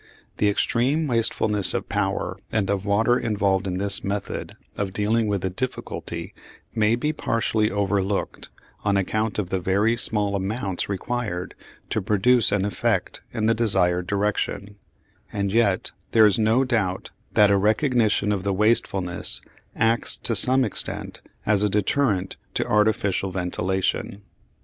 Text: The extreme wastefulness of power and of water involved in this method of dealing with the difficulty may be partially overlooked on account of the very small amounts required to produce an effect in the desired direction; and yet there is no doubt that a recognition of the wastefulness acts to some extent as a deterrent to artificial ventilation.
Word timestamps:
The 0.37 0.49
extreme 0.49 1.05
wastefulness 1.05 1.75
of 1.75 1.87
power 1.87 2.35
and 2.51 2.71
of 2.71 2.87
water 2.87 3.19
involved 3.19 3.67
in 3.67 3.75
this 3.75 4.03
method 4.03 4.53
of 4.75 4.93
dealing 4.93 5.27
with 5.27 5.41
the 5.41 5.51
difficulty 5.51 6.33
may 6.73 6.95
be 6.95 7.13
partially 7.13 7.69
overlooked 7.69 8.49
on 8.83 8.97
account 8.97 9.37
of 9.37 9.49
the 9.51 9.59
very 9.59 9.95
small 9.95 10.35
amounts 10.35 10.89
required 10.89 11.53
to 11.91 12.01
produce 12.01 12.51
an 12.51 12.65
effect 12.65 13.21
in 13.31 13.45
the 13.45 13.53
desired 13.53 14.07
direction; 14.07 14.75
and 15.31 15.53
yet 15.53 15.91
there 16.13 16.25
is 16.25 16.39
no 16.39 16.63
doubt 16.63 17.11
that 17.33 17.51
a 17.51 17.57
recognition 17.57 18.31
of 18.31 18.41
the 18.41 18.53
wastefulness 18.55 19.39
acts 19.75 20.17
to 20.17 20.35
some 20.35 20.65
extent 20.65 21.21
as 21.45 21.61
a 21.61 21.69
deterrent 21.69 22.37
to 22.55 22.65
artificial 22.67 23.29
ventilation. 23.29 24.23